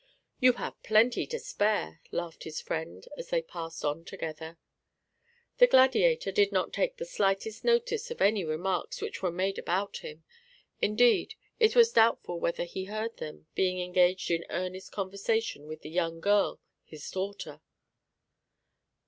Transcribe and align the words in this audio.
"You 0.39 0.53
have 0.53 0.81
plenty 0.81 1.27
to 1.27 1.37
spare!" 1.37 2.01
laughed 2.09 2.43
his 2.43 2.59
friend, 2.59 3.05
as 3.19 3.29
they 3.29 3.43
passed 3.43 3.85
on 3.85 4.03
together. 4.03 4.57
The 5.59 5.67
gladiator 5.67 6.31
did 6.31 6.51
not 6.51 6.73
take 6.73 6.97
the 6.97 7.05
slightest 7.05 7.63
notice 7.63 8.09
of 8.09 8.19
any 8.19 8.43
remarks 8.43 8.99
which 8.99 9.21
were 9.21 9.29
made 9.31 9.59
about 9.59 9.97
him; 9.97 10.23
indeed, 10.81 11.35
it 11.59 11.75
was 11.75 11.91
doubtful 11.91 12.39
whether 12.39 12.63
he 12.63 12.85
heard 12.85 13.17
them, 13.17 13.45
being 13.53 13.79
engaged 13.79 14.31
in 14.31 14.43
earnest 14.49 14.91
conversation 14.91 15.67
with 15.67 15.81
the 15.81 15.91
young 15.91 16.19
girl, 16.19 16.59
his 16.83 17.07
daughter. 17.11 17.61